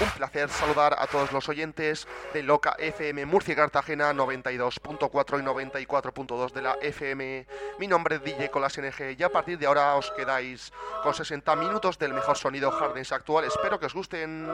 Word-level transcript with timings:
un 0.00 0.10
placer 0.16 0.48
saludar 0.48 0.96
a 0.98 1.06
todos 1.06 1.30
los 1.30 1.46
oyentes 1.48 2.08
de 2.32 2.42
Loca 2.42 2.74
FM 2.78 3.26
Murcia 3.26 3.54
Cartagena 3.54 4.14
92.4 4.14 5.40
y 5.40 5.42
94.2 5.42 6.52
de 6.52 6.62
la 6.62 6.78
FM. 6.80 7.46
Mi 7.78 7.86
nombre 7.86 8.16
es 8.16 8.24
DJ 8.24 8.50
Colas 8.50 8.78
NG 8.78 9.14
y 9.18 9.22
a 9.22 9.28
partir 9.28 9.58
de 9.58 9.66
ahora 9.66 9.94
os 9.96 10.10
quedáis 10.12 10.72
con 11.02 11.12
60 11.12 11.54
minutos 11.56 11.98
del 11.98 12.14
mejor 12.14 12.38
sonido 12.38 12.70
Hardens 12.70 13.12
actual. 13.12 13.44
Espero 13.44 13.78
que 13.78 13.86
os 13.86 13.94
gusten. 13.94 14.48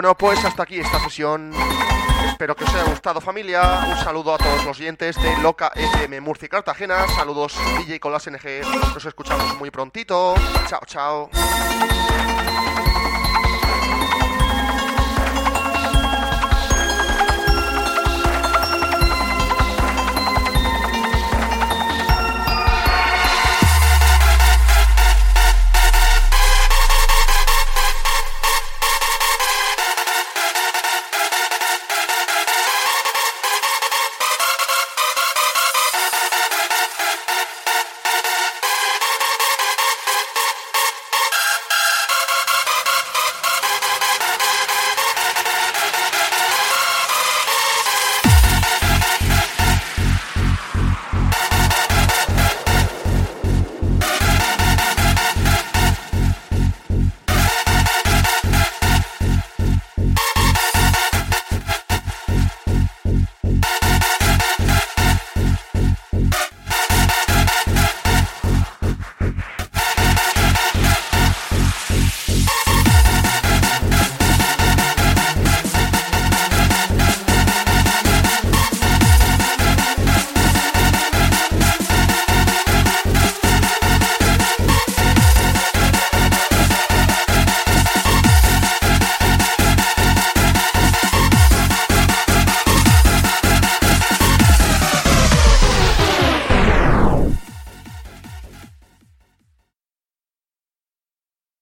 Bueno, 0.00 0.16
pues 0.16 0.42
hasta 0.46 0.62
aquí 0.62 0.80
esta 0.80 0.98
sesión. 0.98 1.52
Espero 2.26 2.56
que 2.56 2.64
os 2.64 2.74
haya 2.74 2.84
gustado 2.84 3.20
familia. 3.20 3.84
Un 3.86 4.02
saludo 4.02 4.32
a 4.32 4.38
todos 4.38 4.64
los 4.64 4.78
oyentes 4.78 5.14
de 5.22 5.36
Loca 5.42 5.70
FM 5.74 6.22
Murcia 6.22 6.46
y 6.46 6.48
Cartagena. 6.48 7.06
Saludos 7.08 7.54
DJ 7.76 8.00
con 8.00 8.10
las 8.10 8.26
NG. 8.26 8.62
Nos 8.94 9.04
escuchamos 9.04 9.58
muy 9.58 9.70
prontito. 9.70 10.36
Chao, 10.66 10.80
chao. 10.86 11.30